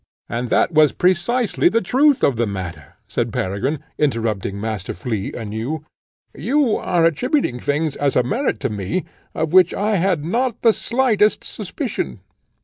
"And 0.27 0.49
that 0.49 0.71
was 0.71 0.93
precisely 0.93 1.69
the 1.69 1.79
truth 1.79 2.23
of 2.23 2.35
the 2.35 2.47
matter," 2.47 2.95
said 3.07 3.31
Peregrine, 3.31 3.83
interrupting 3.99 4.59
Master 4.59 4.93
Flea 4.95 5.31
anew. 5.33 5.85
"You 6.33 6.75
are 6.77 7.05
attributing 7.05 7.59
things 7.59 7.95
as 7.95 8.15
a 8.15 8.23
merit 8.23 8.59
to 8.61 8.69
me, 8.71 9.05
of 9.35 9.53
which 9.53 9.75
I 9.75 9.97
had 9.97 10.25
not 10.25 10.63
the 10.63 10.73
slightest 10.73 11.43
suspicion. 11.43 12.21